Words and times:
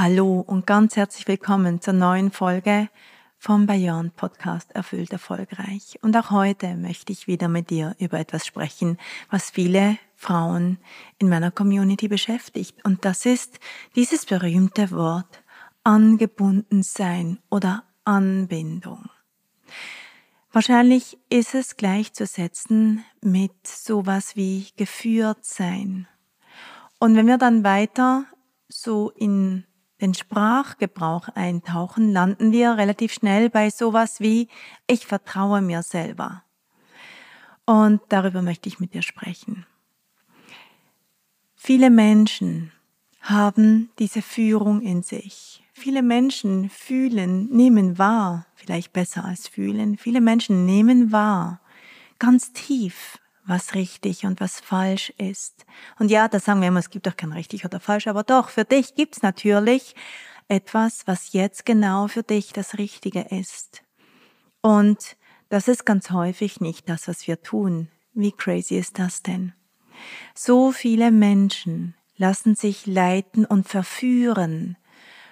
Hallo 0.00 0.44
und 0.46 0.64
ganz 0.64 0.94
herzlich 0.94 1.26
willkommen 1.26 1.80
zur 1.80 1.92
neuen 1.92 2.30
Folge 2.30 2.88
vom 3.36 3.66
Beyond 3.66 4.14
Podcast 4.14 4.70
Erfüllt 4.70 5.10
Erfolgreich. 5.12 5.98
Und 6.02 6.16
auch 6.16 6.30
heute 6.30 6.76
möchte 6.76 7.12
ich 7.12 7.26
wieder 7.26 7.48
mit 7.48 7.70
dir 7.70 7.96
über 7.98 8.20
etwas 8.20 8.46
sprechen, 8.46 8.96
was 9.28 9.50
viele 9.50 9.98
Frauen 10.14 10.78
in 11.18 11.28
meiner 11.28 11.50
Community 11.50 12.06
beschäftigt. 12.06 12.84
Und 12.84 13.04
das 13.04 13.26
ist 13.26 13.58
dieses 13.96 14.24
berühmte 14.24 14.92
Wort 14.92 15.42
angebunden 15.82 16.84
sein 16.84 17.40
oder 17.50 17.82
Anbindung. 18.04 19.10
Wahrscheinlich 20.52 21.18
ist 21.28 21.56
es 21.56 21.76
gleichzusetzen 21.76 23.04
mit 23.20 23.66
sowas 23.66 24.36
wie 24.36 24.68
geführt 24.76 25.44
sein. 25.44 26.06
Und 27.00 27.16
wenn 27.16 27.26
wir 27.26 27.36
dann 27.36 27.64
weiter 27.64 28.26
so 28.68 29.10
in 29.10 29.64
den 30.00 30.14
Sprachgebrauch 30.14 31.28
eintauchen, 31.30 32.12
landen 32.12 32.52
wir 32.52 32.76
relativ 32.76 33.12
schnell 33.12 33.50
bei 33.50 33.70
sowas 33.70 34.20
wie 34.20 34.48
ich 34.86 35.06
vertraue 35.06 35.60
mir 35.60 35.82
selber. 35.82 36.42
Und 37.64 38.00
darüber 38.08 38.42
möchte 38.42 38.68
ich 38.68 38.80
mit 38.80 38.94
dir 38.94 39.02
sprechen. 39.02 39.66
Viele 41.54 41.90
Menschen 41.90 42.72
haben 43.20 43.90
diese 43.98 44.22
Führung 44.22 44.80
in 44.80 45.02
sich. 45.02 45.62
Viele 45.74 46.02
Menschen 46.02 46.70
fühlen, 46.70 47.48
nehmen 47.50 47.98
wahr, 47.98 48.46
vielleicht 48.54 48.92
besser 48.92 49.24
als 49.24 49.48
fühlen, 49.48 49.96
viele 49.98 50.20
Menschen 50.20 50.64
nehmen 50.64 51.12
wahr, 51.12 51.60
ganz 52.18 52.52
tief, 52.52 53.18
was 53.48 53.74
richtig 53.74 54.24
und 54.24 54.40
was 54.40 54.60
falsch 54.60 55.10
ist. 55.18 55.64
Und 55.98 56.10
ja, 56.10 56.28
da 56.28 56.38
sagen 56.38 56.60
wir 56.60 56.68
immer, 56.68 56.80
es 56.80 56.90
gibt 56.90 57.06
doch 57.06 57.16
kein 57.16 57.32
richtig 57.32 57.64
oder 57.64 57.80
falsch, 57.80 58.06
aber 58.06 58.22
doch, 58.22 58.50
für 58.50 58.64
dich 58.64 58.94
gibt's 58.94 59.22
natürlich 59.22 59.94
etwas, 60.48 61.06
was 61.06 61.32
jetzt 61.32 61.66
genau 61.66 62.08
für 62.08 62.22
dich 62.22 62.52
das 62.52 62.78
Richtige 62.78 63.22
ist. 63.30 63.82
Und 64.60 65.16
das 65.48 65.68
ist 65.68 65.84
ganz 65.84 66.10
häufig 66.10 66.60
nicht 66.60 66.88
das, 66.88 67.08
was 67.08 67.26
wir 67.26 67.42
tun. 67.42 67.88
Wie 68.12 68.32
crazy 68.32 68.76
ist 68.76 68.98
das 68.98 69.22
denn? 69.22 69.52
So 70.34 70.72
viele 70.72 71.10
Menschen 71.10 71.94
lassen 72.16 72.54
sich 72.54 72.86
leiten 72.86 73.44
und 73.44 73.68
verführen 73.68 74.76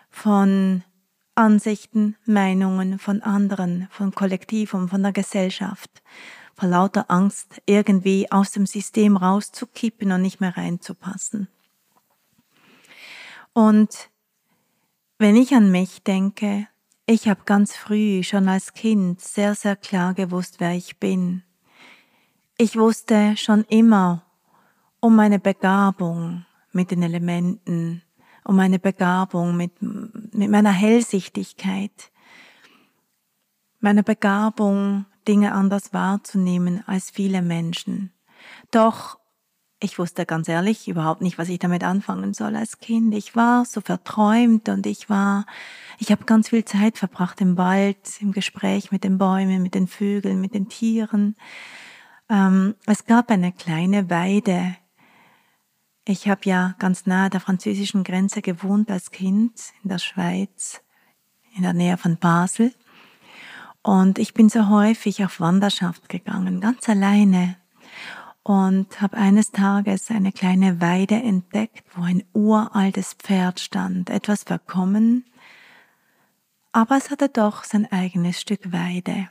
von 0.08 0.82
Ansichten, 1.34 2.16
Meinungen 2.24 2.98
von 2.98 3.20
anderen, 3.22 3.88
von 3.90 4.14
Kollektivum, 4.14 4.88
von 4.88 5.02
der 5.02 5.12
Gesellschaft 5.12 6.02
vor 6.56 6.68
lauter 6.68 7.10
Angst 7.10 7.60
irgendwie 7.66 8.32
aus 8.32 8.50
dem 8.52 8.66
System 8.66 9.16
rauszukippen 9.16 10.10
und 10.10 10.22
nicht 10.22 10.40
mehr 10.40 10.56
reinzupassen. 10.56 11.48
Und 13.52 14.10
wenn 15.18 15.36
ich 15.36 15.54
an 15.54 15.70
mich 15.70 16.02
denke, 16.02 16.66
ich 17.06 17.28
habe 17.28 17.42
ganz 17.44 17.76
früh, 17.76 18.22
schon 18.22 18.48
als 18.48 18.72
Kind, 18.72 19.20
sehr, 19.20 19.54
sehr 19.54 19.76
klar 19.76 20.12
gewusst, 20.14 20.56
wer 20.58 20.72
ich 20.72 20.98
bin. 20.98 21.42
Ich 22.58 22.76
wusste 22.76 23.36
schon 23.36 23.64
immer 23.64 24.24
um 25.00 25.14
meine 25.14 25.38
Begabung 25.38 26.44
mit 26.72 26.90
den 26.90 27.02
Elementen, 27.02 28.02
um 28.44 28.56
meine 28.56 28.78
Begabung 28.78 29.56
mit, 29.56 29.72
mit 29.80 30.50
meiner 30.50 30.72
Hellsichtigkeit, 30.72 32.10
meiner 33.80 34.02
Begabung 34.02 35.06
Dinge 35.26 35.52
anders 35.52 35.92
wahrzunehmen 35.92 36.82
als 36.86 37.10
viele 37.10 37.42
Menschen. 37.42 38.12
Doch 38.70 39.18
ich 39.78 39.98
wusste 39.98 40.24
ganz 40.24 40.48
ehrlich 40.48 40.88
überhaupt 40.88 41.20
nicht, 41.20 41.36
was 41.36 41.50
ich 41.50 41.58
damit 41.58 41.84
anfangen 41.84 42.32
soll 42.32 42.56
als 42.56 42.78
Kind. 42.78 43.14
Ich 43.14 43.36
war 43.36 43.66
so 43.66 43.82
verträumt 43.82 44.70
und 44.70 44.86
ich 44.86 45.10
war, 45.10 45.44
ich 45.98 46.10
habe 46.10 46.24
ganz 46.24 46.48
viel 46.48 46.64
Zeit 46.64 46.96
verbracht 46.96 47.40
im 47.42 47.58
Wald, 47.58 47.98
im 48.20 48.32
Gespräch 48.32 48.90
mit 48.90 49.04
den 49.04 49.18
Bäumen, 49.18 49.62
mit 49.62 49.74
den 49.74 49.86
Vögeln, 49.86 50.40
mit 50.40 50.54
den 50.54 50.70
Tieren. 50.70 51.36
Ähm, 52.30 52.74
es 52.86 53.04
gab 53.04 53.30
eine 53.30 53.52
kleine 53.52 54.08
Weide. 54.08 54.76
Ich 56.06 56.26
habe 56.26 56.40
ja 56.44 56.74
ganz 56.78 57.04
nahe 57.04 57.28
der 57.28 57.40
französischen 57.40 58.02
Grenze 58.02 58.40
gewohnt 58.40 58.90
als 58.90 59.10
Kind 59.10 59.60
in 59.82 59.90
der 59.90 59.98
Schweiz, 59.98 60.80
in 61.54 61.64
der 61.64 61.74
Nähe 61.74 61.98
von 61.98 62.16
Basel. 62.16 62.72
Und 63.86 64.18
ich 64.18 64.34
bin 64.34 64.48
so 64.48 64.68
häufig 64.68 65.24
auf 65.24 65.38
Wanderschaft 65.38 66.08
gegangen, 66.08 66.60
ganz 66.60 66.88
alleine. 66.88 67.54
Und 68.42 69.00
habe 69.00 69.16
eines 69.16 69.52
Tages 69.52 70.10
eine 70.10 70.32
kleine 70.32 70.80
Weide 70.80 71.14
entdeckt, 71.14 71.84
wo 71.94 72.02
ein 72.02 72.24
uraltes 72.32 73.14
Pferd 73.14 73.60
stand, 73.60 74.10
etwas 74.10 74.42
verkommen, 74.42 75.24
aber 76.72 76.96
es 76.96 77.10
hatte 77.10 77.28
doch 77.28 77.62
sein 77.62 77.86
eigenes 77.92 78.40
Stück 78.40 78.72
Weide. 78.72 79.28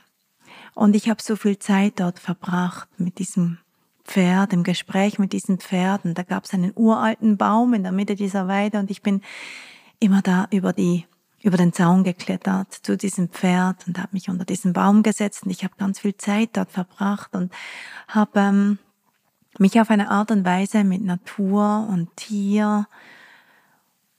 Und 0.74 0.96
ich 0.96 1.10
habe 1.10 1.22
so 1.22 1.36
viel 1.36 1.58
Zeit 1.58 2.00
dort 2.00 2.18
verbracht 2.18 2.88
mit 2.96 3.18
diesem 3.18 3.58
Pferd, 4.04 4.54
im 4.54 4.64
Gespräch 4.64 5.18
mit 5.18 5.34
diesen 5.34 5.58
Pferden. 5.58 6.14
Da 6.14 6.22
gab 6.22 6.44
es 6.44 6.54
einen 6.54 6.72
uralten 6.74 7.36
Baum 7.36 7.74
in 7.74 7.82
der 7.82 7.92
Mitte 7.92 8.14
dieser 8.14 8.48
Weide 8.48 8.78
und 8.78 8.90
ich 8.90 9.02
bin 9.02 9.20
immer 10.00 10.22
da 10.22 10.48
über 10.50 10.72
die 10.72 11.04
über 11.42 11.56
den 11.56 11.72
Zaun 11.72 12.04
geklettert 12.04 12.72
zu 12.72 12.96
diesem 12.96 13.28
Pferd 13.28 13.86
und 13.86 13.98
habe 13.98 14.08
mich 14.12 14.28
unter 14.28 14.44
diesen 14.44 14.72
Baum 14.72 15.02
gesetzt 15.02 15.44
und 15.44 15.50
ich 15.50 15.64
habe 15.64 15.74
ganz 15.78 16.00
viel 16.00 16.16
Zeit 16.16 16.50
dort 16.54 16.72
verbracht 16.72 17.34
und 17.34 17.52
habe 18.08 18.40
ähm, 18.40 18.78
mich 19.58 19.80
auf 19.80 19.90
eine 19.90 20.10
Art 20.10 20.30
und 20.30 20.44
Weise 20.44 20.84
mit 20.84 21.02
Natur 21.02 21.86
und 21.90 22.14
Tier 22.16 22.86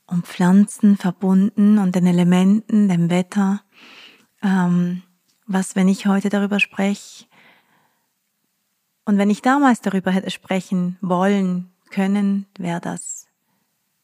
und 0.06 0.26
Pflanzen 0.26 0.98
verbunden 0.98 1.80
und 1.80 1.96
den 1.96 2.08
Elementen, 2.08 2.88
dem 2.88 3.10
Wetter, 3.10 3.62
ähm, 4.42 5.04
was, 5.46 5.76
wenn 5.76 5.88
ich 5.88 6.08
heute 6.08 6.30
darüber 6.30 6.60
spreche, 6.60 7.26
und 9.08 9.18
wenn 9.18 9.30
ich 9.30 9.42
damals 9.42 9.80
darüber 9.80 10.12
hätte 10.12 10.30
sprechen 10.30 10.98
wollen 11.00 11.72
können, 11.92 12.46
wäre 12.58 12.82
das 12.82 13.28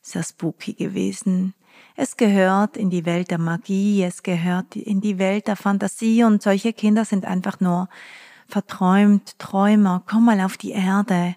sehr 0.01 0.23
spooky 0.23 0.73
gewesen. 0.75 1.53
Es 1.95 2.17
gehört 2.17 2.75
in 2.75 2.89
die 2.89 3.05
Welt 3.05 3.29
der 3.29 3.37
Magie, 3.37 4.03
es 4.03 4.23
gehört 4.23 4.75
in 4.75 4.99
die 4.99 5.19
Welt 5.19 5.47
der 5.47 5.55
Fantasie 5.55 6.23
und 6.23 6.41
solche 6.41 6.73
Kinder 6.73 7.05
sind 7.05 7.25
einfach 7.25 7.59
nur 7.59 7.87
verträumt, 8.47 9.37
Träumer. 9.37 10.03
Komm 10.07 10.25
mal 10.25 10.41
auf 10.41 10.57
die 10.57 10.71
Erde. 10.71 11.35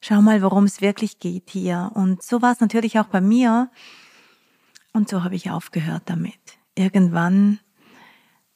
Schau 0.00 0.20
mal, 0.20 0.42
worum 0.42 0.64
es 0.64 0.82
wirklich 0.82 1.18
geht 1.18 1.48
hier. 1.48 1.90
Und 1.94 2.22
so 2.22 2.42
war 2.42 2.52
es 2.52 2.60
natürlich 2.60 2.98
auch 2.98 3.06
bei 3.06 3.22
mir. 3.22 3.70
Und 4.92 5.08
so 5.08 5.24
habe 5.24 5.34
ich 5.34 5.50
aufgehört 5.50 6.02
damit. 6.06 6.58
Irgendwann 6.74 7.60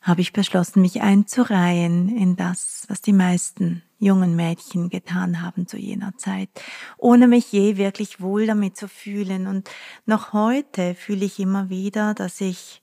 habe 0.03 0.21
ich 0.21 0.35
beschlossen, 0.35 0.83
mich 0.83 1.01
einzureihen 1.01 2.15
in 2.15 2.37
das, 2.37 2.85
was 2.89 3.01
die 3.01 3.13
meisten 3.15 3.83
jungen 3.99 4.37
Mädchen 4.37 4.89
getan 4.89 5.43
haben 5.43 5.67
zu 5.67 5.77
jener 5.77 6.17
Zeit, 6.17 6.49
ohne 6.97 7.29
mich 7.29 7.51
je 7.53 7.77
wirklich 7.77 8.21
wohl 8.21 8.47
damit 8.47 8.77
zu 8.77 8.89
fühlen. 8.89 9.47
Und 9.47 9.69
noch 10.07 10.33
heute 10.33 10.95
fühle 10.95 11.25
ich 11.25 11.39
immer 11.41 11.69
wieder, 11.69 12.15
dass 12.15 12.41
ich 12.41 12.83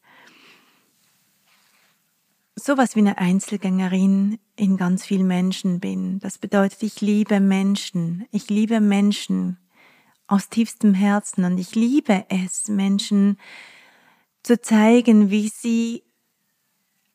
sowas 2.56 2.96
wie 2.96 3.02
eine 3.02 3.18
Einzelgängerin 3.18 4.40
in 4.56 4.78
ganz 4.78 5.06
vielen 5.06 5.28
Menschen 5.28 5.80
bin. 5.80 6.20
Das 6.20 6.38
bedeutet, 6.38 6.84
ich 6.84 7.02
liebe 7.02 7.40
Menschen. 7.40 8.26
Ich 8.32 8.50
liebe 8.50 8.80
Menschen 8.80 9.58
aus 10.28 10.50
tiefstem 10.50 10.94
Herzen 10.94 11.44
und 11.44 11.58
ich 11.58 11.76
liebe 11.76 12.26
es, 12.30 12.68
Menschen 12.68 13.38
zu 14.44 14.60
zeigen, 14.60 15.30
wie 15.30 15.50
sie 15.50 16.05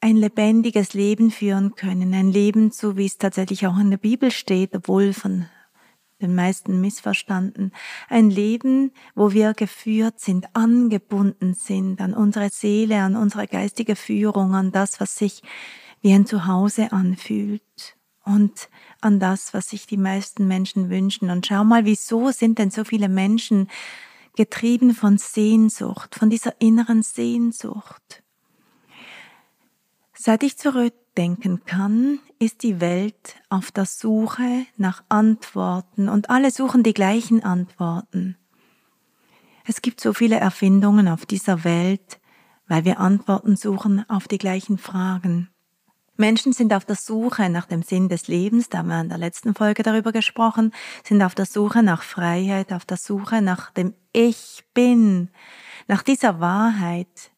ein 0.01 0.17
lebendiges 0.17 0.95
Leben 0.95 1.31
führen 1.31 1.75
können, 1.75 2.15
ein 2.15 2.31
Leben, 2.31 2.71
so 2.71 2.97
wie 2.97 3.07
es 3.07 3.19
tatsächlich 3.19 3.67
auch 3.67 3.79
in 3.79 3.91
der 3.91 3.99
Bibel 3.99 4.31
steht, 4.31 4.75
obwohl 4.75 5.13
von 5.13 5.47
den 6.21 6.35
meisten 6.35 6.81
missverstanden, 6.81 7.73
ein 8.09 8.31
Leben, 8.31 8.93
wo 9.15 9.33
wir 9.33 9.55
geführt 9.55 10.21
sind, 10.21 10.49
angebunden 10.55 11.55
sind 11.55 12.01
an 12.01 12.15
unsere 12.15 12.51
Seele, 12.51 13.01
an 13.01 13.17
unsere 13.17 13.47
geistige 13.47 13.97
Führung, 13.97 14.55
an 14.55 14.73
das, 14.73 15.01
was 15.01 15.17
sich 15.17 15.43
wie 16.03 16.13
ein 16.13 16.27
Zuhause 16.27 16.93
anfühlt 16.93 17.63
und 18.25 18.69
an 19.01 19.19
das, 19.19 19.55
was 19.55 19.69
sich 19.71 19.87
die 19.87 19.97
meisten 19.97 20.47
Menschen 20.47 20.91
wünschen. 20.91 21.31
Und 21.31 21.47
schau 21.47 21.65
mal, 21.65 21.85
wieso 21.85 22.31
sind 22.31 22.59
denn 22.59 22.71
so 22.71 22.85
viele 22.85 23.09
Menschen 23.09 23.69
getrieben 24.37 24.95
von 24.95 25.19
Sehnsucht, 25.19 26.15
von 26.15 26.31
dieser 26.31 26.61
inneren 26.61 27.03
Sehnsucht? 27.03 28.23
Seit 30.23 30.43
ich 30.43 30.59
zurückdenken 30.59 31.65
kann, 31.65 32.19
ist 32.39 32.63
die 32.63 32.79
Welt 32.83 33.37
auf 33.49 33.71
der 33.71 33.87
Suche 33.87 34.67
nach 34.77 35.03
Antworten 35.09 36.11
und 36.11 36.29
alle 36.29 36.51
suchen 36.51 36.83
die 36.83 36.93
gleichen 36.93 37.43
Antworten. 37.43 38.37
Es 39.65 39.81
gibt 39.81 39.99
so 39.99 40.13
viele 40.13 40.37
Erfindungen 40.37 41.09
auf 41.09 41.25
dieser 41.25 41.65
Welt, 41.65 42.21
weil 42.69 42.85
wir 42.85 43.01
Antworten 43.01 43.57
suchen 43.57 44.05
auf 44.11 44.29
die 44.29 44.37
gleichen 44.37 44.77
Fragen. 44.77 45.49
Menschen 46.19 46.53
sind 46.53 46.75
auf 46.75 46.85
der 46.85 46.97
Suche 46.97 47.49
nach 47.49 47.65
dem 47.65 47.83
Sinn 47.83 48.11
des 48.11 48.29
Lebens, 48.29 48.69
da 48.69 48.79
haben 48.79 48.89
wir 48.89 49.01
in 49.01 49.09
der 49.09 49.17
letzten 49.17 49.55
Folge 49.55 49.83
darüber 49.83 50.13
gesprochen, 50.13 50.75
sind 51.03 51.23
auf 51.23 51.35
der 51.35 51.47
Suche 51.47 51.83
nach 51.83 52.03
Freiheit, 52.03 52.75
auf 52.75 52.85
der 52.85 52.99
Suche 52.99 53.41
nach 53.41 53.71
dem 53.71 53.95
Ich 54.13 54.67
bin, 54.75 55.31
nach 55.89 56.03
dieser 56.03 56.41
Wahrheit, 56.41 57.30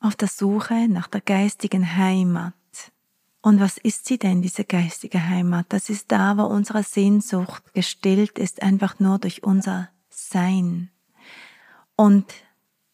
auf 0.00 0.16
der 0.16 0.28
Suche 0.28 0.88
nach 0.88 1.06
der 1.06 1.20
geistigen 1.20 1.96
Heimat. 1.96 2.54
Und 3.42 3.60
was 3.60 3.78
ist 3.78 4.06
sie 4.06 4.18
denn, 4.18 4.42
diese 4.42 4.64
geistige 4.64 5.24
Heimat? 5.28 5.66
Das 5.68 5.88
ist 5.88 6.10
da, 6.10 6.36
wo 6.36 6.42
unsere 6.42 6.82
Sehnsucht 6.82 7.62
gestillt 7.74 8.38
ist, 8.38 8.62
einfach 8.62 8.98
nur 8.98 9.18
durch 9.18 9.44
unser 9.44 9.88
Sein. 10.08 10.90
Und 11.94 12.26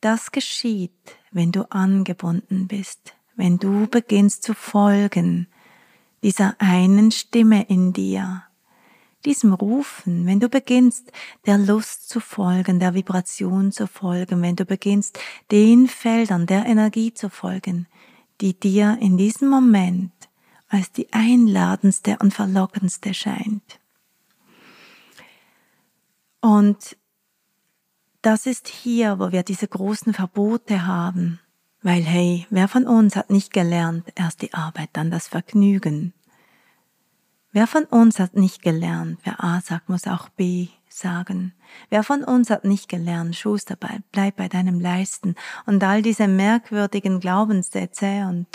das 0.00 0.31
geschieht, 0.31 1.16
wenn 1.31 1.52
du 1.52 1.70
angebunden 1.70 2.69
bist, 2.69 3.14
wenn 3.34 3.58
du 3.58 3.87
beginnst 3.87 4.43
zu 4.43 4.55
folgen 4.55 5.48
dieser 6.22 6.55
einen 6.58 7.10
Stimme 7.10 7.64
in 7.64 7.93
dir, 7.93 8.44
diesem 9.24 9.52
Rufen, 9.52 10.26
wenn 10.26 10.40
du 10.40 10.48
beginnst, 10.48 11.12
der 11.46 11.58
Lust 11.58 12.08
zu 12.08 12.20
folgen, 12.20 12.80
der 12.80 12.94
Vibration 12.94 13.72
zu 13.72 13.86
folgen, 13.86 14.42
wenn 14.42 14.56
du 14.56 14.64
beginnst, 14.64 15.19
den 15.50 15.88
Feldern 15.88 16.46
der 16.46 16.66
Energie 16.66 17.14
zu 17.14 17.28
folgen, 17.28 17.86
die 18.40 18.58
dir 18.58 18.98
in 19.00 19.16
diesem 19.16 19.48
Moment 19.48 20.12
als 20.69 20.90
die 20.90 21.12
einladendste 21.12 22.16
und 22.20 22.32
verlockendste 22.32 23.14
scheint. 23.14 23.78
Und 26.40 26.96
das 28.22 28.46
ist 28.46 28.69
hier, 28.69 29.19
wo 29.19 29.32
wir 29.32 29.42
diese 29.42 29.69
großen 29.69 30.14
Verbote 30.14 30.86
haben, 30.86 31.40
weil 31.82 32.02
hey, 32.02 32.46
wer 32.50 32.69
von 32.69 32.86
uns 32.86 33.16
hat 33.16 33.30
nicht 33.30 33.52
gelernt, 33.52 34.04
erst 34.14 34.42
die 34.42 34.54
Arbeit, 34.54 34.90
dann 34.92 35.10
das 35.10 35.28
Vergnügen? 35.28 36.14
Wer 37.52 37.66
von 37.66 37.84
uns 37.84 38.19
hat 38.19 38.34
nicht 38.34 38.62
gelernt, 38.62 39.20
wer 39.25 39.44
A 39.44 39.60
sagt, 39.60 39.90
muss 39.90 40.06
auch 40.06 40.31
B 40.31 40.69
sagen. 40.88 41.52
Wer 41.90 42.02
von 42.02 42.25
uns 42.25 42.49
hat 42.49 42.64
nicht 42.64 42.88
gelernt, 42.88 43.37
Schuster, 43.37 43.76
bleib 44.10 44.37
bei 44.37 44.49
deinem 44.49 44.81
Leisten 44.81 45.34
und 45.66 45.84
all 45.84 46.00
diese 46.00 46.28
merkwürdigen 46.28 47.20
Glaubenssätze 47.20 48.26
und 48.26 48.46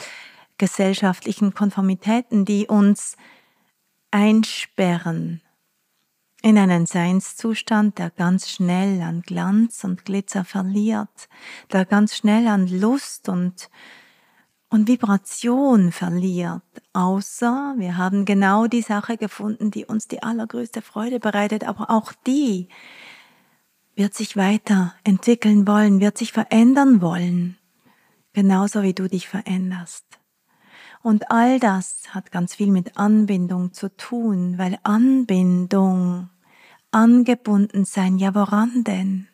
gesellschaftlichen 0.57 1.53
Konformitäten, 1.53 2.43
die 2.43 2.65
uns 2.65 3.17
einsperren 4.09 5.41
in 6.41 6.57
einen 6.57 6.87
Seinszustand, 6.87 7.99
der 7.99 8.09
ganz 8.09 8.49
schnell 8.49 9.01
an 9.01 9.21
Glanz 9.21 9.83
und 9.83 10.05
Glitzer 10.05 10.43
verliert, 10.43 11.29
der 11.71 11.85
ganz 11.85 12.15
schnell 12.15 12.47
an 12.47 12.67
Lust 12.67 13.29
und 13.29 13.69
und 14.69 14.87
Vibration 14.87 15.91
verliert, 15.91 16.61
außer 16.93 17.75
wir 17.77 17.97
haben 17.97 18.25
genau 18.25 18.67
die 18.67 18.81
Sache 18.81 19.17
gefunden, 19.17 19.71
die 19.71 19.85
uns 19.85 20.07
die 20.07 20.23
allergrößte 20.23 20.81
Freude 20.81 21.19
bereitet, 21.19 21.63
aber 21.63 21.89
auch 21.89 22.11
die 22.25 22.67
wird 23.95 24.13
sich 24.13 24.35
weiterentwickeln 24.35 25.67
wollen, 25.67 26.01
wird 26.01 26.17
sich 26.17 26.31
verändern 26.33 27.01
wollen, 27.01 27.57
genauso 28.33 28.83
wie 28.83 28.93
du 28.93 29.07
dich 29.07 29.27
veränderst. 29.27 30.05
Und 31.01 31.31
all 31.31 31.59
das 31.59 32.13
hat 32.13 32.31
ganz 32.31 32.55
viel 32.55 32.71
mit 32.71 32.97
Anbindung 32.97 33.73
zu 33.73 33.95
tun, 33.95 34.57
weil 34.57 34.77
Anbindung, 34.83 36.29
angebunden 36.91 37.85
sein, 37.85 38.17
ja 38.17 38.35
woran 38.35 38.83
denn? 38.83 39.27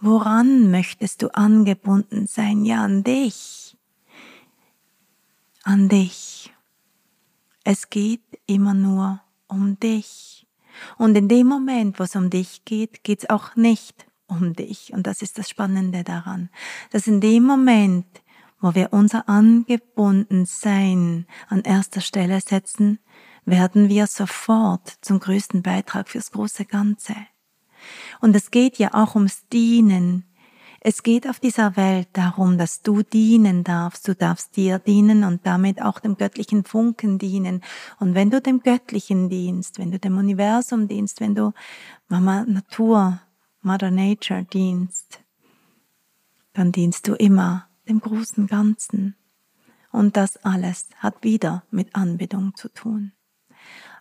Woran 0.00 0.70
möchtest 0.70 1.22
du 1.22 1.28
angebunden 1.34 2.26
sein? 2.26 2.64
Ja 2.64 2.84
an 2.84 3.04
dich 3.04 3.63
an 5.64 5.88
dich. 5.88 6.52
Es 7.64 7.90
geht 7.90 8.22
immer 8.46 8.74
nur 8.74 9.20
um 9.48 9.80
dich. 9.80 10.46
Und 10.98 11.16
in 11.16 11.28
dem 11.28 11.46
Moment, 11.46 11.98
wo 11.98 12.04
es 12.04 12.14
um 12.16 12.30
dich 12.30 12.64
geht, 12.64 13.02
geht 13.04 13.22
es 13.22 13.30
auch 13.30 13.56
nicht 13.56 14.06
um 14.26 14.52
dich. 14.54 14.92
Und 14.92 15.06
das 15.06 15.22
ist 15.22 15.38
das 15.38 15.48
Spannende 15.48 16.04
daran, 16.04 16.50
dass 16.90 17.06
in 17.06 17.20
dem 17.20 17.44
Moment, 17.44 18.06
wo 18.60 18.74
wir 18.74 18.92
unser 18.92 19.28
Angebundensein 19.28 21.26
an 21.48 21.62
erster 21.62 22.00
Stelle 22.00 22.40
setzen, 22.40 22.98
werden 23.44 23.88
wir 23.88 24.06
sofort 24.06 24.98
zum 25.00 25.20
größten 25.20 25.62
Beitrag 25.62 26.08
fürs 26.08 26.30
große 26.30 26.64
Ganze. 26.64 27.14
Und 28.20 28.34
es 28.34 28.50
geht 28.50 28.78
ja 28.78 28.94
auch 28.94 29.14
ums 29.14 29.46
Dienen, 29.48 30.24
es 30.86 31.02
geht 31.02 31.26
auf 31.26 31.40
dieser 31.40 31.78
Welt 31.78 32.08
darum, 32.12 32.58
dass 32.58 32.82
du 32.82 33.02
dienen 33.02 33.64
darfst. 33.64 34.06
Du 34.06 34.14
darfst 34.14 34.54
dir 34.54 34.78
dienen 34.78 35.24
und 35.24 35.46
damit 35.46 35.80
auch 35.80 35.98
dem 35.98 36.18
göttlichen 36.18 36.62
Funken 36.62 37.18
dienen. 37.18 37.62
Und 38.00 38.14
wenn 38.14 38.28
du 38.28 38.42
dem 38.42 38.62
Göttlichen 38.62 39.30
dienst, 39.30 39.78
wenn 39.78 39.90
du 39.90 39.98
dem 39.98 40.18
Universum 40.18 40.86
dienst, 40.86 41.22
wenn 41.22 41.34
du 41.34 41.54
Mama 42.08 42.44
Natur, 42.44 43.18
Mother 43.62 43.90
Nature 43.90 44.44
dienst, 44.44 45.20
dann 46.52 46.70
dienst 46.70 47.08
du 47.08 47.14
immer 47.14 47.66
dem 47.88 48.00
großen 48.00 48.46
Ganzen. 48.46 49.16
Und 49.90 50.18
das 50.18 50.36
alles 50.44 50.90
hat 50.98 51.24
wieder 51.24 51.62
mit 51.70 51.94
Anbindung 51.94 52.54
zu 52.56 52.68
tun. 52.68 53.12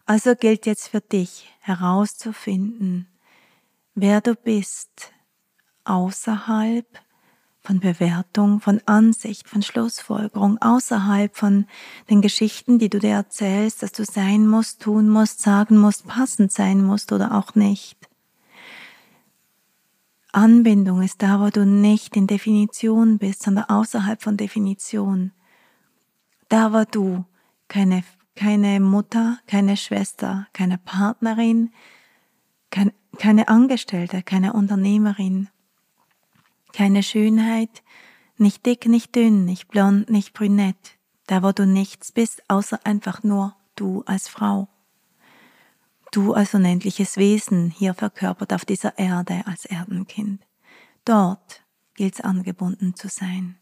Also 0.06 0.36
gilt 0.36 0.66
jetzt 0.66 0.90
für 0.90 1.00
dich 1.00 1.50
herauszufinden, 1.62 3.08
wer 3.96 4.20
du 4.20 4.36
bist, 4.36 5.13
außerhalb 5.86 6.86
von 7.62 7.80
Bewertung, 7.80 8.60
von 8.60 8.82
Ansicht, 8.86 9.48
von 9.48 9.62
Schlussfolgerung, 9.62 10.62
außerhalb 10.62 11.36
von 11.36 11.66
den 12.10 12.22
Geschichten, 12.22 12.78
die 12.78 12.90
du 12.90 13.00
dir 13.00 13.12
erzählst, 13.12 13.82
dass 13.82 13.94
du 13.94 14.04
sein 14.04 14.48
musst, 14.48 14.82
tun 14.82 15.10
musst, 15.10 15.42
sagen 15.42 15.78
musst, 15.78 16.06
passend 16.06 16.52
sein 16.52 16.84
musst 16.84 17.14
oder 17.14 17.38
auch 17.38 17.56
nicht. 17.56 18.10
Anbindung 20.34 21.02
ist 21.04 21.22
da, 21.22 21.40
wo 21.40 21.50
du 21.50 21.66
nicht 21.66 22.18
in 22.18 22.28
Definition 22.28 23.18
bist, 23.18 23.44
sondern 23.44 23.66
außerhalb 23.66 24.22
von 24.22 24.36
Definition. 24.36 25.32
Da, 26.50 26.74
wo 26.74 26.84
du 26.90 27.24
keine, 27.68 28.04
keine 28.36 28.80
Mutter, 28.80 29.38
keine 29.48 29.78
Schwester, 29.78 30.48
keine 30.52 30.80
Partnerin, 30.80 31.72
kein, 32.72 32.92
keine 33.20 33.48
Angestellte, 33.48 34.24
keine 34.24 34.54
Unternehmerin, 34.54 35.50
keine 36.74 37.04
Schönheit, 37.04 37.84
nicht 38.38 38.66
dick, 38.66 38.88
nicht 38.88 39.16
dünn, 39.16 39.46
nicht 39.46 39.70
blond, 39.70 40.10
nicht 40.10 40.34
brünett, 40.34 40.98
da 41.28 41.44
wo 41.44 41.52
du 41.52 41.66
nichts 41.66 42.12
bist, 42.12 42.44
außer 42.50 42.80
einfach 42.84 43.24
nur 43.24 43.56
du 43.76 44.04
als 44.06 44.28
Frau. 44.28 44.68
Du 46.12 46.34
als 46.34 46.54
unendliches 46.54 47.18
Wesen 47.18 47.70
hier 47.70 47.94
verkörpert 47.94 48.54
auf 48.54 48.66
dieser 48.66 48.98
Erde 49.00 49.44
als 49.46 49.66
Erdenkind. 49.66 50.46
Dort 51.06 51.64
gilt's 51.96 52.22
angebunden 52.22 52.96
zu 52.96 53.08
sein. 53.08 53.58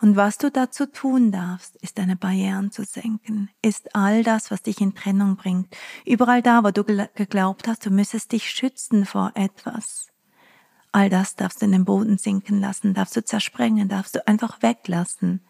Und 0.00 0.16
was 0.16 0.38
du 0.38 0.50
dazu 0.50 0.86
tun 0.86 1.30
darfst, 1.30 1.76
ist 1.76 1.98
deine 1.98 2.16
Barrieren 2.16 2.70
zu 2.70 2.84
senken, 2.84 3.50
ist 3.60 3.94
all 3.94 4.22
das, 4.22 4.50
was 4.50 4.62
dich 4.62 4.80
in 4.80 4.94
Trennung 4.94 5.36
bringt. 5.36 5.76
Überall 6.06 6.42
da, 6.42 6.64
wo 6.64 6.70
du 6.70 6.84
geglaubt 6.84 7.68
hast, 7.68 7.84
du 7.84 7.90
müsstest 7.90 8.32
dich 8.32 8.50
schützen 8.50 9.04
vor 9.04 9.32
etwas. 9.34 10.09
All 10.92 11.08
das 11.08 11.36
darfst 11.36 11.60
du 11.60 11.66
in 11.66 11.72
den 11.72 11.84
Boden 11.84 12.18
sinken 12.18 12.60
lassen, 12.60 12.94
darfst 12.94 13.16
du 13.16 13.24
zersprengen, 13.24 13.88
darfst 13.88 14.16
du 14.16 14.26
einfach 14.26 14.62
weglassen. 14.62 15.40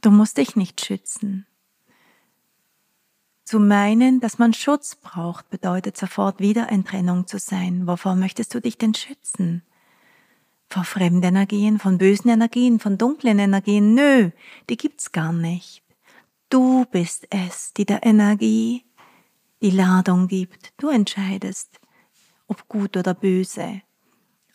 Du 0.00 0.10
musst 0.10 0.38
dich 0.38 0.56
nicht 0.56 0.84
schützen. 0.84 1.46
Zu 3.44 3.60
meinen, 3.60 4.20
dass 4.20 4.38
man 4.38 4.54
Schutz 4.54 4.96
braucht, 4.96 5.50
bedeutet 5.50 5.96
sofort 5.96 6.40
wieder 6.40 6.70
in 6.70 6.84
Trennung 6.84 7.26
zu 7.26 7.38
sein. 7.38 7.86
Wovor 7.86 8.16
möchtest 8.16 8.54
du 8.54 8.60
dich 8.60 8.78
denn 8.78 8.94
schützen? 8.94 9.62
vor 10.74 10.84
fremden 10.84 11.22
Energien, 11.22 11.78
von 11.78 11.98
bösen 11.98 12.30
Energien, 12.30 12.80
von 12.80 12.98
dunklen 12.98 13.38
Energien. 13.38 13.94
Nö, 13.94 14.30
die 14.68 14.76
gibt's 14.76 15.12
gar 15.12 15.32
nicht. 15.32 15.84
Du 16.50 16.84
bist 16.90 17.28
es, 17.30 17.72
die 17.74 17.84
der 17.84 18.04
Energie 18.04 18.84
die 19.62 19.70
Ladung 19.70 20.26
gibt. 20.26 20.72
Du 20.76 20.88
entscheidest, 20.88 21.80
ob 22.48 22.68
gut 22.68 22.96
oder 22.96 23.14
böse. 23.14 23.82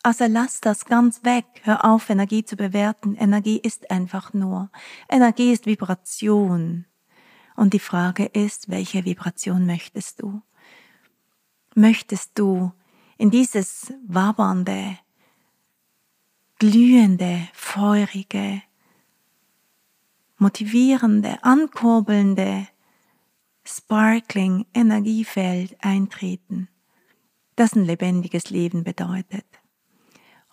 Also 0.02 0.24
lass 0.26 0.60
das 0.60 0.86
ganz 0.86 1.24
weg. 1.24 1.44
Hör 1.62 1.84
auf, 1.84 2.08
Energie 2.08 2.42
zu 2.42 2.56
bewerten. 2.56 3.16
Energie 3.16 3.58
ist 3.58 3.90
einfach 3.90 4.32
nur. 4.32 4.70
Energie 5.10 5.52
ist 5.52 5.66
Vibration. 5.66 6.86
Und 7.54 7.74
die 7.74 7.80
Frage 7.80 8.24
ist, 8.24 8.70
welche 8.70 9.04
Vibration 9.04 9.66
möchtest 9.66 10.22
du? 10.22 10.40
Möchtest 11.74 12.38
du 12.38 12.72
in 13.18 13.30
dieses 13.30 13.92
wabernde, 14.06 14.98
glühende, 16.58 17.48
feurige, 17.52 18.62
motivierende, 20.38 21.44
ankurbelnde, 21.44 22.66
sparkling 23.64 24.64
Energiefeld 24.72 25.76
eintreten, 25.84 26.68
das 27.56 27.74
ein 27.74 27.84
lebendiges 27.84 28.48
Leben 28.48 28.82
bedeutet? 28.82 29.59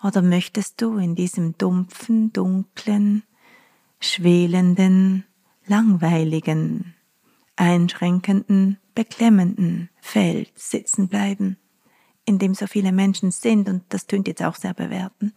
Oder 0.04 0.22
möchtest 0.22 0.82
du 0.82 0.98
in 0.98 1.16
diesem 1.16 1.58
dumpfen, 1.58 2.32
dunklen, 2.32 3.24
schwelenden, 4.00 5.26
langweiligen, 5.66 6.96
einschränkenden, 7.56 8.78
beklemmenden 8.94 9.90
Feld 10.00 10.52
sitzen 10.58 11.08
bleiben, 11.08 11.58
in 12.26 12.40
dem 12.40 12.54
so 12.54 12.68
viele 12.68 12.92
Menschen 12.92 13.32
sind, 13.32 13.68
und 13.70 13.84
das 13.90 14.06
tönt 14.06 14.28
jetzt 14.28 14.44
auch 14.44 14.56
sehr 14.56 14.74
bewertend, 14.74 15.34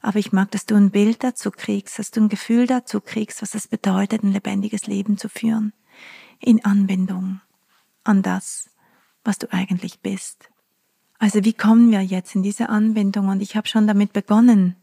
aber 0.00 0.18
ich 0.18 0.32
mag, 0.32 0.50
dass 0.52 0.66
du 0.66 0.76
ein 0.76 0.90
Bild 0.90 1.24
dazu 1.24 1.50
kriegst, 1.50 1.98
dass 1.98 2.10
du 2.10 2.20
ein 2.20 2.28
Gefühl 2.28 2.66
dazu 2.66 3.00
kriegst, 3.00 3.42
was 3.42 3.54
es 3.54 3.66
bedeutet, 3.66 4.22
ein 4.22 4.32
lebendiges 4.32 4.86
Leben 4.86 5.18
zu 5.18 5.28
führen, 5.28 5.72
in 6.38 6.64
Anbindung 6.64 7.40
an 8.04 8.22
das, 8.22 8.70
was 9.24 9.38
du 9.38 9.52
eigentlich 9.52 10.00
bist. 10.00 10.50
Also 11.18 11.44
wie 11.44 11.52
kommen 11.52 11.90
wir 11.90 12.00
jetzt 12.00 12.34
in 12.34 12.42
diese 12.42 12.68
Anbindung? 12.68 13.28
Und 13.28 13.40
ich 13.42 13.56
habe 13.56 13.66
schon 13.66 13.86
damit 13.86 14.12
begonnen, 14.12 14.76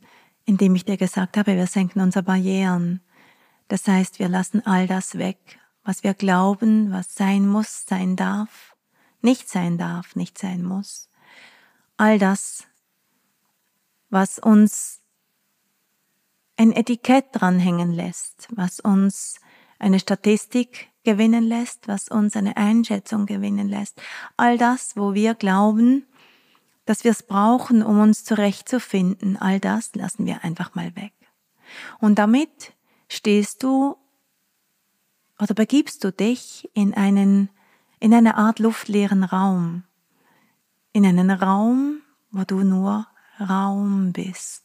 indem 0.45 0.75
ich 0.75 0.85
dir 0.85 0.97
gesagt 0.97 1.37
habe, 1.37 1.55
wir 1.55 1.67
senken 1.67 2.01
unsere 2.01 2.23
Barrieren. 2.23 3.01
Das 3.67 3.87
heißt, 3.87 4.19
wir 4.19 4.27
lassen 4.27 4.65
all 4.65 4.85
das 4.85 5.17
weg, 5.17 5.59
was 5.83 6.03
wir 6.03 6.13
glauben, 6.13 6.91
was 6.91 7.15
sein 7.15 7.47
muss, 7.47 7.85
sein 7.85 8.15
darf, 8.15 8.75
nicht 9.21 9.49
sein 9.49 9.77
darf, 9.77 10.15
nicht 10.15 10.37
sein 10.37 10.63
muss. 10.63 11.09
All 11.97 12.19
das, 12.19 12.65
was 14.09 14.37
uns 14.37 15.01
ein 16.57 16.73
Etikett 16.73 17.27
dranhängen 17.31 17.93
lässt, 17.93 18.47
was 18.51 18.79
uns 18.79 19.39
eine 19.79 19.99
Statistik 19.99 20.89
gewinnen 21.03 21.43
lässt, 21.43 21.87
was 21.87 22.09
uns 22.09 22.35
eine 22.35 22.57
Einschätzung 22.57 23.25
gewinnen 23.25 23.67
lässt. 23.67 24.01
All 24.37 24.57
das, 24.57 24.95
wo 24.95 25.13
wir 25.13 25.33
glauben, 25.33 26.05
dass 26.85 27.03
wir 27.03 27.11
es 27.11 27.23
brauchen, 27.23 27.83
um 27.83 27.99
uns 27.99 28.23
zurechtzufinden, 28.23 29.37
all 29.37 29.59
das 29.59 29.95
lassen 29.95 30.25
wir 30.25 30.43
einfach 30.43 30.75
mal 30.75 30.95
weg. 30.95 31.13
Und 31.99 32.19
damit 32.19 32.73
stehst 33.09 33.63
du 33.63 33.97
oder 35.39 35.53
begibst 35.53 36.03
du 36.03 36.11
dich 36.11 36.69
in 36.73 36.93
einen, 36.93 37.49
in 37.99 38.13
eine 38.13 38.37
Art 38.37 38.59
luftleeren 38.59 39.23
Raum, 39.23 39.83
in 40.93 41.05
einen 41.05 41.31
Raum, 41.31 42.01
wo 42.31 42.43
du 42.43 42.63
nur 42.63 43.07
Raum 43.39 44.13
bist, 44.13 44.63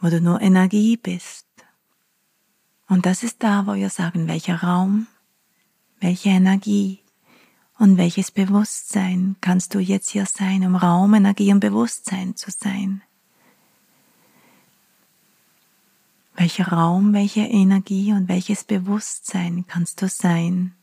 wo 0.00 0.08
du 0.08 0.20
nur 0.20 0.40
Energie 0.40 0.96
bist. 0.96 1.46
Und 2.88 3.06
das 3.06 3.22
ist 3.22 3.42
da, 3.42 3.66
wo 3.66 3.74
wir 3.74 3.90
sagen, 3.90 4.26
welcher 4.28 4.62
Raum, 4.62 5.06
welche 6.00 6.30
Energie, 6.30 7.04
und 7.78 7.96
welches 7.96 8.30
Bewusstsein 8.30 9.36
kannst 9.40 9.74
du 9.74 9.78
jetzt 9.78 10.10
hier 10.10 10.26
sein, 10.26 10.64
um 10.64 10.74
Raum, 10.74 11.14
Energie 11.14 11.52
und 11.52 11.60
Bewusstsein 11.60 12.34
zu 12.34 12.50
sein? 12.50 13.02
Welcher 16.34 16.68
Raum, 16.68 17.12
welche 17.12 17.40
Energie 17.40 18.12
und 18.12 18.28
welches 18.28 18.64
Bewusstsein 18.64 19.64
kannst 19.66 20.02
du 20.02 20.08
sein, 20.08 20.74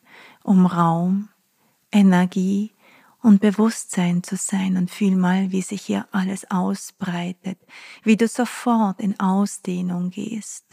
um 0.43 0.65
Raum, 0.65 1.29
Energie 1.91 2.71
und 3.21 3.41
Bewusstsein 3.41 4.21
zu 4.21 4.35
sein 4.35 4.77
und 4.77 4.91
fühl 4.91 5.15
mal, 5.15 5.51
wie 5.51 5.61
sich 5.61 5.81
hier 5.81 6.07
alles 6.11 6.49
ausbreitet, 6.51 7.57
wie 8.03 8.17
du 8.17 8.27
sofort 8.27 8.99
in 8.99 9.19
Ausdehnung 9.19 10.11
gehst. 10.11 10.65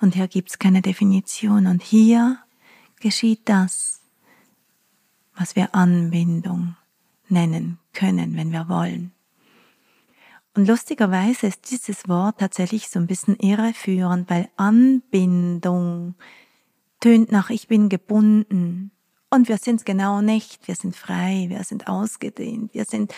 Und 0.00 0.14
hier 0.14 0.28
gibt's 0.28 0.58
keine 0.58 0.80
Definition 0.80 1.66
und 1.66 1.82
hier 1.82 2.38
geschieht 3.00 3.42
das, 3.44 4.03
was 5.36 5.56
wir 5.56 5.74
Anbindung 5.74 6.76
nennen 7.28 7.78
können, 7.92 8.36
wenn 8.36 8.52
wir 8.52 8.68
wollen. 8.68 9.12
Und 10.56 10.68
lustigerweise 10.68 11.48
ist 11.48 11.70
dieses 11.70 12.08
Wort 12.08 12.38
tatsächlich 12.38 12.88
so 12.88 13.00
ein 13.00 13.08
bisschen 13.08 13.36
irreführend, 13.36 14.30
weil 14.30 14.48
Anbindung 14.56 16.14
tönt 17.00 17.32
nach 17.32 17.50
ich 17.50 17.66
bin 17.66 17.88
gebunden. 17.88 18.92
Und 19.30 19.48
wir 19.48 19.58
sind 19.58 19.80
es 19.80 19.84
genau 19.84 20.20
nicht. 20.20 20.68
Wir 20.68 20.76
sind 20.76 20.94
frei, 20.94 21.46
wir 21.48 21.64
sind 21.64 21.88
ausgedehnt, 21.88 22.72
wir 22.72 22.84
sind 22.84 23.12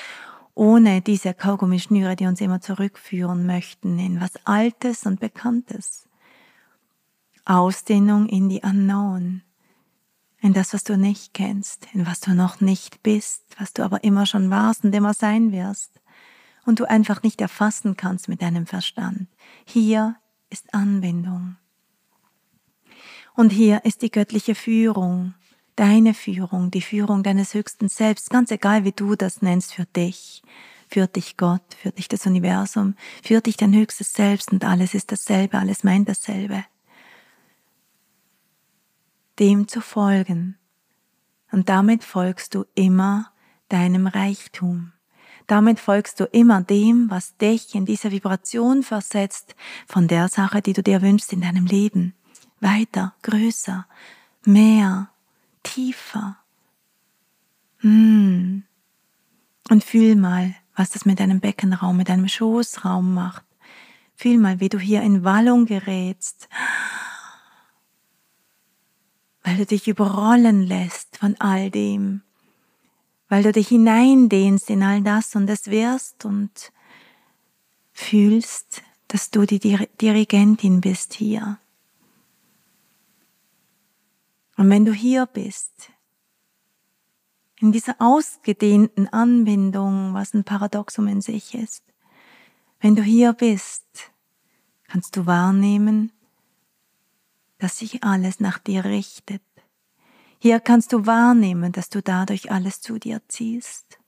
ohne 0.55 1.03
diese 1.03 1.35
Kaugummischnüre, 1.35 2.17
die 2.17 2.25
uns 2.25 2.41
immer 2.41 2.63
zurückführen 2.63 3.45
möchten 3.45 3.99
in 3.99 4.23
was 4.23 4.33
Altes 4.47 5.05
und 5.05 5.21
Bekanntes. 5.21 6.09
Ausdehnung 7.45 8.27
in 8.29 8.49
die 8.49 8.63
Unknown 8.63 9.43
in 10.41 10.53
das, 10.53 10.75
was 10.75 10.85
du 10.85 10.97
nicht 10.97 11.35
kennst, 11.35 11.89
in 11.93 12.07
was 12.07 12.21
du 12.21 12.35
noch 12.35 12.61
nicht 12.61 13.03
bist, 13.03 13.43
was 13.59 13.73
du 13.73 13.83
aber 13.83 14.05
immer 14.05 14.27
schon 14.27 14.51
warst 14.51 14.85
und 14.85 14.95
immer 14.95 15.15
sein 15.15 15.53
wirst 15.53 16.01
und 16.65 16.81
du 16.81 16.85
einfach 16.85 17.23
nicht 17.23 17.41
erfassen 17.41 17.97
kannst 17.97 18.29
mit 18.29 18.43
deinem 18.43 18.67
Verstand. 18.67 19.29
Hier 19.65 20.17
ist 20.51 20.75
Anbindung. 20.75 21.57
Und 23.35 23.51
hier 23.51 23.85
ist 23.85 24.03
die 24.03 24.11
göttliche 24.11 24.55
Führung, 24.55 25.35
deine 25.75 26.15
Führung, 26.15 26.71
die 26.71 26.81
Führung 26.81 27.23
deines 27.23 27.55
höchsten 27.55 27.89
Selbst, 27.89 28.31
ganz 28.31 28.51
egal 28.51 28.85
wie 28.85 28.93
du 28.93 29.15
das 29.15 29.43
nennst 29.43 29.75
für 29.75 29.85
dich. 29.85 30.43
Führt 30.89 31.17
dich 31.17 31.37
Gott, 31.37 31.75
führt 31.83 31.99
dich 31.99 32.09
das 32.09 32.27
Universum, 32.27 32.95
führt 33.23 33.47
dich 33.47 33.57
dein 33.57 33.75
höchstes 33.75 34.13
Selbst 34.13 34.53
und 34.53 34.65
alles 34.65 34.95
ist 34.95 35.11
dasselbe, 35.11 35.59
alles 35.59 35.83
meint 35.83 36.09
dasselbe 36.09 36.65
dem 39.39 39.69
zu 39.69 39.81
folgen. 39.81 40.59
Und 41.53 41.69
damit 41.69 42.05
folgst 42.05 42.55
du 42.55 42.65
immer 42.75 43.33
deinem 43.69 44.07
Reichtum. 44.07 44.93
Damit 45.47 45.79
folgst 45.79 46.19
du 46.19 46.25
immer 46.25 46.63
dem, 46.63 47.09
was 47.09 47.37
dich 47.37 47.75
in 47.75 47.87
diese 47.87 48.11
Vibration 48.11 48.83
versetzt 48.83 49.55
von 49.87 50.09
der 50.09 50.29
Sache, 50.29 50.61
die 50.61 50.73
du 50.73 50.83
dir 50.83 51.03
wünschst 51.03 51.33
in 51.33 51.41
deinem 51.41 51.67
Leben. 51.67 52.15
Weiter, 52.61 53.15
größer, 53.23 53.87
mehr, 54.45 55.11
tiefer. 55.63 56.37
Mm. 57.81 58.63
Und 59.69 59.85
fühl 59.85 60.17
mal, 60.17 60.55
was 60.75 60.91
das 60.91 61.05
mit 61.05 61.21
deinem 61.21 61.41
Beckenraum, 61.41 61.97
mit 61.97 62.09
deinem 62.09 62.29
Schoßraum 62.29 63.15
macht. 63.15 63.45
Fühl 64.15 64.39
mal, 64.39 64.61
wie 64.61 64.69
du 64.69 64.79
hier 64.79 65.03
in 65.03 65.25
Wallung 65.25 65.67
gerätst 65.67 66.49
weil 69.57 69.65
du 69.65 69.75
dich 69.75 69.89
überrollen 69.89 70.65
lässt 70.65 71.17
von 71.17 71.35
all 71.39 71.71
dem, 71.71 72.21
weil 73.31 73.43
du 73.43 73.53
dich 73.53 73.69
hineindehnst 73.69 74.69
in 74.69 74.83
all 74.83 75.01
das 75.01 75.35
und 75.35 75.49
es 75.49 75.71
wirst 75.71 76.27
und 76.27 76.73
fühlst, 77.95 78.83
dass 79.09 79.31
du 79.31 79.47
die 79.47 79.59
Dirigentin 79.59 80.83
bist 80.83 81.15
hier. 81.15 81.59
Und 84.59 84.69
wenn 84.69 84.85
du 84.85 84.93
hier 84.93 85.25
bist, 85.25 85.91
in 87.59 87.73
dieser 87.73 87.97
ausgedehnten 87.99 89.09
Anbindung, 89.09 90.13
was 90.13 90.35
ein 90.35 90.45
Paradoxum 90.45 91.09
in 91.09 91.23
sich 91.23 91.55
ist, 91.55 91.83
wenn 92.81 92.95
du 92.95 93.03
hier 93.03 93.33
bist, 93.33 93.87
kannst 94.87 95.17
du 95.17 95.25
wahrnehmen, 95.25 96.13
dass 97.59 97.79
sich 97.79 98.05
alles 98.05 98.41
nach 98.41 98.59
dir 98.59 98.85
richtet. 98.85 99.43
Hier 100.39 100.61
kannst 100.61 100.93
du 100.93 101.07
wahrnehmen, 101.07 101.73
dass 101.73 101.89
du 101.89 102.03
dadurch 102.03 102.51
alles 102.51 102.81
zu 102.81 102.99
dir 102.99 103.23
ziehst. 103.29 103.99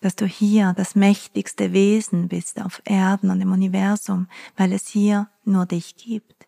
Dass 0.00 0.16
du 0.16 0.26
hier 0.26 0.74
das 0.76 0.94
mächtigste 0.94 1.72
Wesen 1.72 2.28
bist 2.28 2.60
auf 2.60 2.82
Erden 2.84 3.30
und 3.30 3.40
im 3.40 3.52
Universum, 3.52 4.28
weil 4.56 4.72
es 4.72 4.88
hier 4.88 5.28
nur 5.44 5.66
dich 5.66 5.96
gibt. 5.96 6.46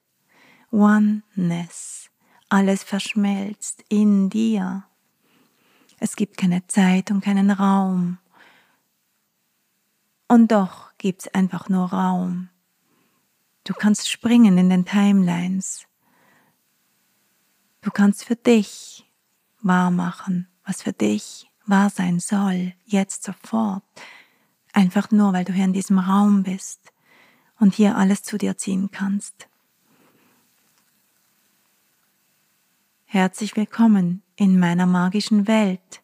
Oneness. 0.71 2.11
Alles 2.50 2.83
verschmelzt 2.83 3.85
in 3.88 4.30
dir. 4.30 4.85
Es 6.00 6.16
gibt 6.16 6.37
keine 6.37 6.66
Zeit 6.66 7.11
und 7.11 7.23
keinen 7.23 7.50
Raum. 7.50 8.18
Und 10.28 10.52
doch 10.52 10.92
gibt's 10.99 11.28
einfach 11.28 11.68
nur 11.68 11.92
Raum. 11.92 12.50
Du 13.68 13.75
kannst 13.75 14.08
springen 14.08 14.56
in 14.56 14.70
den 14.70 14.87
Timelines. 14.87 15.87
Du 17.82 17.90
kannst 17.90 18.25
für 18.25 18.34
dich 18.34 19.04
wahr 19.60 19.90
machen, 19.90 20.48
was 20.64 20.80
für 20.80 20.94
dich 20.94 21.50
wahr 21.66 21.90
sein 21.90 22.18
soll, 22.18 22.72
jetzt 22.87 23.25
sofort. 23.25 23.82
Einfach 24.72 25.10
nur, 25.10 25.34
weil 25.34 25.44
du 25.44 25.52
hier 25.52 25.66
in 25.66 25.75
diesem 25.75 25.98
Raum 25.98 26.44
bist 26.44 26.80
und 27.60 27.75
hier 27.75 27.98
alles 27.98 28.22
zu 28.22 28.38
dir 28.38 28.56
ziehen 28.56 28.90
kannst. 28.90 29.50
Herzlich 33.04 33.54
willkommen 33.54 34.22
in 34.37 34.58
meiner 34.58 34.87
magischen 34.87 35.46
Welt. 35.46 36.02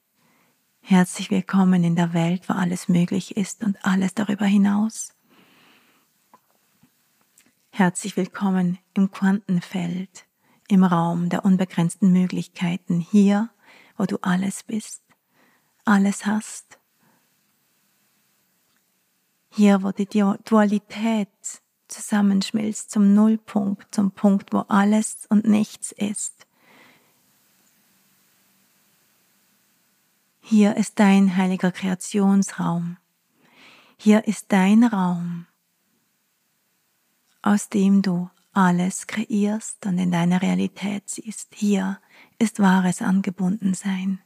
Herzlich 0.83 1.31
willkommen 1.31 1.83
in 1.83 1.97
der 1.97 2.13
Welt, 2.13 2.47
wo 2.51 2.53
alles 2.53 2.91
möglich 2.91 3.39
ist 3.39 3.65
und 3.65 3.83
alles 3.87 4.13
darüber 4.13 4.45
hinaus. 4.45 5.14
Herzlich 7.77 8.17
willkommen 8.17 8.79
im 8.95 9.11
Quantenfeld, 9.11 10.27
im 10.69 10.85
Raum 10.85 11.29
der 11.29 11.45
unbegrenzten 11.45 12.13
Möglichkeiten, 12.13 13.01
hier, 13.01 13.51
wo 13.97 14.05
du 14.05 14.19
alles 14.23 14.63
bist, 14.63 15.03
alles 15.85 16.25
hast. 16.25 16.79
Hier, 19.51 19.83
wo 19.83 19.91
die 19.91 20.07
Dualität 20.07 21.29
zusammenschmilzt 21.89 22.93
zum 22.93 23.13
Nullpunkt, 23.13 23.93
zum 23.93 24.13
Punkt, 24.13 24.53
wo 24.53 24.59
alles 24.69 25.27
und 25.29 25.45
nichts 25.45 25.91
ist. 25.91 26.47
Hier 30.43 30.77
ist 30.77 31.01
dein 31.01 31.37
heiliger 31.37 31.73
Kreationsraum. 31.73 32.99
Hier 33.97 34.29
ist 34.29 34.53
dein 34.53 34.85
Raum, 34.85 35.47
aus 37.45 37.69
dem 37.69 38.01
du 38.01 38.31
alles 38.55 39.07
kreierst 39.07 39.85
und 39.85 39.99
in 39.99 40.11
deine 40.11 40.41
Realität 40.41 41.03
siehst. 41.07 41.55
Hier 41.55 42.01
ist 42.39 42.59
wahres 42.59 43.03
Angebundensein, 43.03 44.21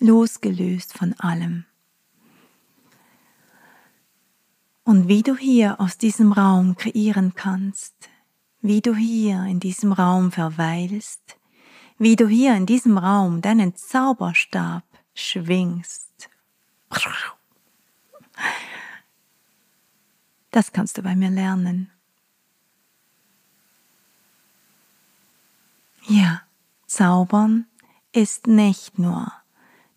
losgelöst 0.00 0.98
von 0.98 1.14
allem. 1.20 1.64
Und 4.82 5.06
wie 5.08 5.22
du 5.22 5.36
hier 5.36 5.80
aus 5.80 5.96
diesem 5.96 6.32
Raum 6.32 6.76
kreieren 6.76 7.34
kannst, 7.34 7.94
wie 8.60 8.80
du 8.80 8.94
hier 8.94 9.44
in 9.44 9.60
diesem 9.60 9.92
Raum 9.92 10.32
verweilst, 10.32 11.38
wie 11.98 12.16
du 12.16 12.26
hier 12.26 12.56
in 12.56 12.66
diesem 12.66 12.98
Raum 12.98 13.42
deinen 13.42 13.76
Zauberstab 13.76 14.84
schwingst. 15.14 16.28
Das 20.54 20.70
kannst 20.70 20.96
du 20.96 21.02
bei 21.02 21.16
mir 21.16 21.30
lernen. 21.30 21.90
Ja, 26.06 26.42
Zaubern 26.86 27.66
ist 28.12 28.46
nicht 28.46 28.96
nur 28.96 29.32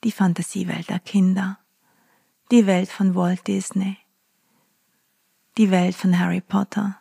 die 0.04 0.12
Fantasiewelt 0.12 0.90
der 0.90 0.98
Kinder, 0.98 1.60
die 2.50 2.66
Welt 2.66 2.90
von 2.90 3.14
Walt 3.14 3.46
Disney, 3.46 4.00
die 5.60 5.70
Welt 5.70 5.94
von 5.94 6.18
Harry 6.18 6.42
Potter, 6.42 7.00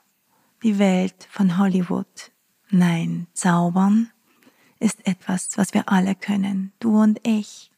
die 0.63 0.79
Welt 0.79 1.27
von 1.31 1.57
Hollywood. 1.57 2.31
Nein, 2.69 3.27
Zaubern 3.33 4.11
ist 4.81 5.07
etwas, 5.07 5.57
was 5.57 5.73
wir 5.73 5.89
alle 5.89 6.15
können, 6.15 6.75
du 6.79 7.01
und 7.01 7.27
ich. 7.27 7.71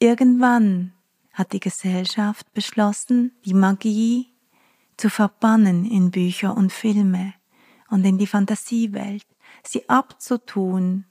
Irgendwann 0.00 0.94
hat 1.32 1.52
die 1.52 1.60
Gesellschaft 1.60 2.52
beschlossen, 2.54 3.30
die 3.44 3.54
Magie 3.54 4.31
zu 5.02 5.10
verbannen 5.10 5.84
in 5.84 6.12
Bücher 6.12 6.56
und 6.56 6.72
Filme 6.72 7.34
und 7.90 8.04
in 8.04 8.18
die 8.18 8.28
Fantasiewelt, 8.28 9.26
sie 9.64 9.88
abzutun 9.88 11.06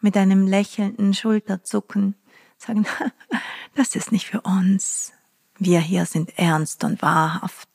mit 0.00 0.16
einem 0.16 0.46
lächelnden 0.46 1.12
Schulterzucken, 1.12 2.14
sagen, 2.56 2.86
das 3.74 3.96
ist 3.96 4.12
nicht 4.12 4.28
für 4.28 4.40
uns. 4.40 5.12
Wir 5.58 5.80
hier 5.80 6.06
sind 6.06 6.38
ernst 6.38 6.84
und 6.84 7.02
wahrhaft. 7.02 7.68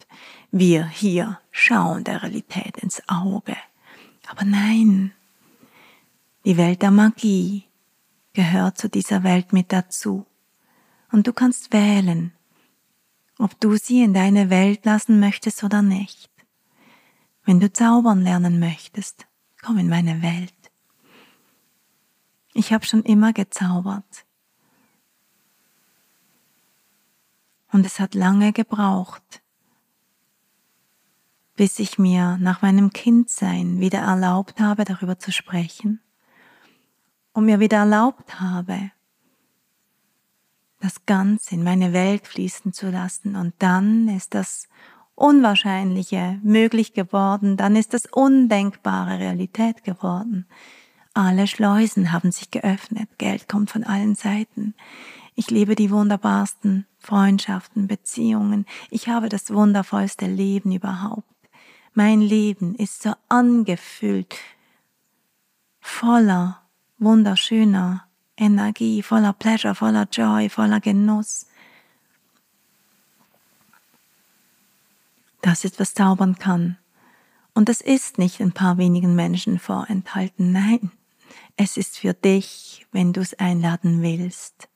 Wir 0.49 0.87
hier 0.87 1.39
schauen 1.51 2.03
der 2.03 2.23
Realität 2.23 2.77
ins 2.77 3.03
Auge. 3.07 3.55
Aber 4.27 4.45
nein, 4.45 5.11
die 6.45 6.57
Welt 6.57 6.81
der 6.81 6.89
Magie 6.89 7.65
gehört 8.33 8.79
zu 8.79 8.89
dieser 8.89 9.21
Welt 9.21 9.53
mit 9.53 9.71
dazu. 9.71 10.25
Und 11.11 11.27
du 11.27 11.31
kannst 11.31 11.71
wählen, 11.71 12.33
ob 13.39 13.59
du 13.59 13.77
sie 13.77 14.03
in 14.03 14.13
deine 14.13 14.49
Welt 14.49 14.85
lassen 14.85 15.19
möchtest 15.19 15.63
oder 15.63 15.81
nicht. 15.81 16.29
Wenn 17.45 17.59
du 17.59 17.71
zaubern 17.71 18.21
lernen 18.21 18.59
möchtest, 18.59 19.25
komm 19.63 19.77
in 19.79 19.87
meine 19.89 20.21
Welt. 20.21 20.53
Ich 22.53 22.73
habe 22.73 22.85
schon 22.85 23.01
immer 23.03 23.33
gezaubert. 23.33 24.25
Und 27.71 27.85
es 27.85 27.99
hat 27.99 28.13
lange 28.13 28.51
gebraucht, 28.51 29.41
bis 31.55 31.79
ich 31.79 31.97
mir 31.97 32.37
nach 32.37 32.61
meinem 32.61 32.91
Kindsein 32.91 33.79
wieder 33.79 33.99
erlaubt 33.99 34.59
habe, 34.59 34.83
darüber 34.83 35.17
zu 35.17 35.31
sprechen 35.31 36.01
und 37.31 37.45
mir 37.45 37.59
wieder 37.59 37.77
erlaubt 37.77 38.39
habe, 38.39 38.91
das 40.79 41.05
Ganze 41.05 41.55
in 41.55 41.63
meine 41.63 41.93
Welt 41.93 42.27
fließen 42.27 42.73
zu 42.73 42.89
lassen. 42.89 43.35
Und 43.35 43.53
dann 43.59 44.07
ist 44.07 44.33
das 44.33 44.67
Unwahrscheinliche 45.15 46.39
möglich 46.43 46.93
geworden, 46.93 47.57
dann 47.57 47.75
ist 47.75 47.93
das 47.93 48.05
Undenkbare 48.05 49.19
Realität 49.19 49.83
geworden. 49.83 50.45
Alle 51.13 51.47
Schleusen 51.47 52.13
haben 52.13 52.31
sich 52.31 52.51
geöffnet, 52.51 53.09
Geld 53.17 53.49
kommt 53.49 53.71
von 53.71 53.83
allen 53.83 54.15
Seiten. 54.15 54.75
Ich 55.35 55.51
lebe 55.51 55.75
die 55.75 55.91
wunderbarsten 55.91 56.85
Freundschaften, 56.97 57.87
Beziehungen. 57.87 58.65
Ich 58.89 59.09
habe 59.09 59.27
das 59.27 59.53
wundervollste 59.53 60.25
Leben 60.25 60.71
überhaupt. 60.71 61.23
Mein 61.93 62.21
Leben 62.21 62.75
ist 62.75 63.01
so 63.01 63.13
angefüllt, 63.27 64.35
voller 65.81 66.61
wunderschöner 66.97 68.08
Energie, 68.39 69.03
voller 69.03 69.33
Pleasure, 69.33 69.75
voller 69.75 70.07
Joy, 70.11 70.49
voller 70.49 70.79
Genuss. 70.79 71.45
Das 75.41 75.63
ist, 75.63 75.79
was 75.79 75.93
zaubern 75.93 76.37
kann. 76.37 76.77
Und 77.53 77.69
das 77.69 77.81
ist 77.81 78.17
nicht 78.17 78.39
ein 78.41 78.51
paar 78.51 78.77
wenigen 78.77 79.15
Menschen 79.15 79.59
vorenthalten. 79.59 80.51
Nein, 80.51 80.91
es 81.57 81.77
ist 81.77 81.99
für 81.99 82.13
dich, 82.13 82.85
wenn 82.91 83.13
du 83.13 83.21
es 83.21 83.33
einladen 83.33 84.01
willst. 84.01 84.69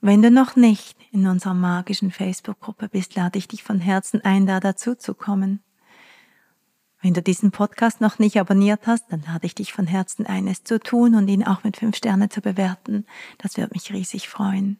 Wenn 0.00 0.20
du 0.20 0.30
noch 0.30 0.54
nicht 0.54 0.98
in 1.12 1.26
unserer 1.26 1.54
magischen 1.54 2.10
Facebook-Gruppe 2.10 2.90
bist, 2.90 3.14
lade 3.14 3.38
ich 3.38 3.48
dich 3.48 3.62
von 3.62 3.80
Herzen 3.80 4.20
ein, 4.22 4.46
da 4.46 4.60
dazu 4.60 4.94
zu 4.94 5.14
kommen. 5.14 5.63
Wenn 7.04 7.12
du 7.12 7.20
diesen 7.20 7.50
Podcast 7.50 8.00
noch 8.00 8.18
nicht 8.18 8.40
abonniert 8.40 8.86
hast, 8.86 9.12
dann 9.12 9.20
lade 9.26 9.44
ich 9.44 9.54
dich 9.54 9.74
von 9.74 9.86
Herzen 9.86 10.24
ein, 10.24 10.48
es 10.48 10.64
zu 10.64 10.80
tun 10.80 11.14
und 11.14 11.28
ihn 11.28 11.44
auch 11.44 11.62
mit 11.62 11.76
fünf 11.76 11.96
Sterne 11.96 12.30
zu 12.30 12.40
bewerten. 12.40 13.04
Das 13.36 13.58
wird 13.58 13.74
mich 13.74 13.92
riesig 13.92 14.30
freuen. 14.30 14.78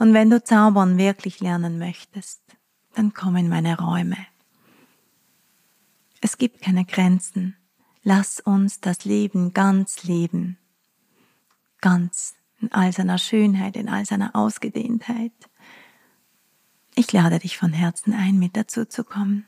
Und 0.00 0.14
wenn 0.14 0.30
du 0.30 0.42
Zaubern 0.42 0.98
wirklich 0.98 1.38
lernen 1.38 1.78
möchtest, 1.78 2.40
dann 2.96 3.14
komm 3.14 3.36
in 3.36 3.48
meine 3.48 3.78
Räume. 3.78 4.16
Es 6.20 6.38
gibt 6.38 6.60
keine 6.60 6.84
Grenzen. 6.84 7.56
Lass 8.02 8.40
uns 8.40 8.80
das 8.80 9.04
Leben 9.04 9.54
ganz 9.54 10.02
leben. 10.02 10.58
Ganz 11.80 12.34
in 12.60 12.72
all 12.72 12.92
seiner 12.92 13.18
Schönheit, 13.18 13.76
in 13.76 13.88
all 13.88 14.04
seiner 14.04 14.34
Ausgedehntheit. 14.34 15.30
Ich 16.96 17.12
lade 17.12 17.38
dich 17.38 17.56
von 17.56 17.72
Herzen 17.72 18.12
ein, 18.12 18.40
mit 18.40 18.56
dazu 18.56 18.86
zu 18.86 19.04
kommen 19.04 19.47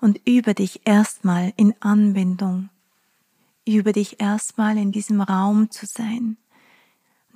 und 0.00 0.20
übe 0.26 0.54
dich 0.54 0.82
erstmal 0.84 1.52
in 1.56 1.74
Anbindung, 1.80 2.70
übe 3.66 3.92
dich 3.92 4.20
erstmal 4.20 4.78
in 4.78 4.92
diesem 4.92 5.20
Raum 5.20 5.70
zu 5.70 5.86
sein, 5.86 6.36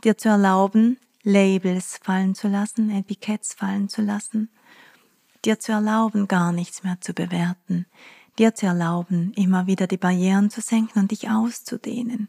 dir 0.02 0.16
zu 0.16 0.28
erlauben, 0.28 0.98
Labels 1.22 1.98
fallen 2.02 2.34
zu 2.34 2.48
lassen, 2.48 2.90
Etiketts 2.90 3.54
fallen 3.54 3.88
zu 3.88 4.02
lassen, 4.02 4.50
dir 5.44 5.58
zu 5.58 5.72
erlauben, 5.72 6.28
gar 6.28 6.52
nichts 6.52 6.82
mehr 6.82 7.00
zu 7.00 7.14
bewerten, 7.14 7.86
dir 8.38 8.54
zu 8.54 8.66
erlauben, 8.66 9.32
immer 9.34 9.66
wieder 9.66 9.86
die 9.86 9.96
Barrieren 9.96 10.50
zu 10.50 10.60
senken 10.60 10.98
und 10.98 11.10
dich 11.10 11.30
auszudehnen 11.30 12.28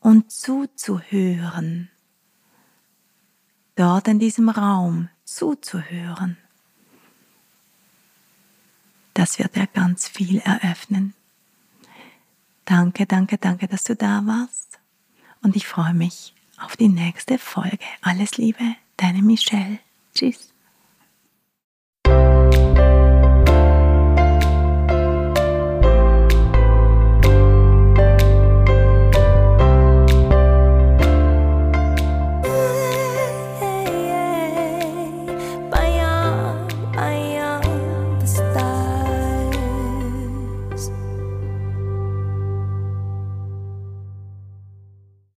und 0.00 0.30
zuzuhören, 0.30 1.90
dort 3.76 4.08
in 4.08 4.18
diesem 4.18 4.48
Raum 4.48 5.08
zuzuhören 5.24 6.36
das 9.20 9.38
wird 9.38 9.54
dir 9.54 9.66
ganz 9.66 10.08
viel 10.08 10.38
eröffnen. 10.38 11.12
Danke, 12.64 13.04
danke, 13.04 13.36
danke, 13.36 13.68
dass 13.68 13.84
du 13.84 13.94
da 13.94 14.22
warst. 14.24 14.78
Und 15.42 15.56
ich 15.56 15.66
freue 15.66 15.92
mich 15.92 16.34
auf 16.58 16.74
die 16.78 16.88
nächste 16.88 17.36
Folge. 17.36 17.84
Alles 18.00 18.38
Liebe, 18.38 18.64
deine 18.96 19.20
Michelle. 19.20 19.78
Tschüss. 20.14 20.49